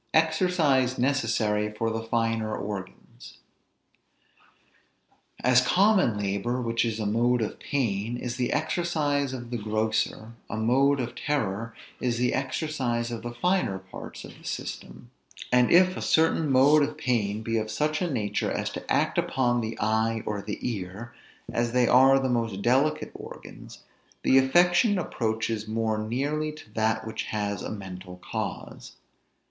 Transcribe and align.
EXERCISE 0.15 0.97
NECESSARY 0.97 1.71
FOR 1.77 1.91
THE 1.91 2.01
FINER 2.01 2.55
ORGANS. 2.57 3.37
As 5.43 5.61
common 5.61 6.17
labor, 6.17 6.59
which 6.59 6.83
is 6.83 6.99
a 6.99 7.05
mode 7.05 7.39
of 7.43 7.59
pain, 7.59 8.17
is 8.17 8.35
the 8.35 8.51
exercise 8.51 9.31
of 9.31 9.51
the 9.51 9.59
grosser, 9.59 10.31
a 10.49 10.57
mode 10.57 10.99
of 10.99 11.13
terror 11.13 11.75
is 11.99 12.17
the 12.17 12.33
exercise 12.33 13.11
of 13.11 13.21
the 13.21 13.31
finer 13.35 13.77
parts 13.77 14.25
of 14.25 14.39
the 14.39 14.43
system; 14.43 15.11
and 15.51 15.69
if 15.69 15.95
a 15.95 16.01
certain 16.01 16.51
mode 16.51 16.81
of 16.81 16.97
pain 16.97 17.43
be 17.43 17.57
of 17.59 17.69
such 17.69 18.01
a 18.01 18.09
nature 18.09 18.49
as 18.51 18.71
to 18.71 18.91
act 18.91 19.19
upon 19.19 19.61
the 19.61 19.77
eye 19.79 20.23
or 20.25 20.41
the 20.41 20.57
ear, 20.67 21.13
as 21.53 21.73
they 21.73 21.87
are 21.87 22.17
the 22.17 22.27
most 22.27 22.63
delicate 22.63 23.11
organs, 23.13 23.83
the 24.23 24.39
affection 24.39 24.97
approaches 24.97 25.67
more 25.67 25.99
nearly 25.99 26.51
to 26.51 26.71
that 26.73 27.05
which 27.05 27.25
has 27.25 27.61
a 27.61 27.69
mental 27.69 28.17
cause. 28.31 28.93